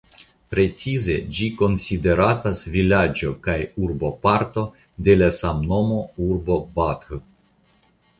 Precize 0.51 1.15
ĝi 1.39 1.49
konsideratas 1.57 2.61
vilaĝo 2.75 3.33
kaj 3.47 3.57
urboparto 3.89 4.63
de 5.09 5.19
samnoma 5.41 5.99
urbo 6.29 6.57
"Bath". 6.79 7.13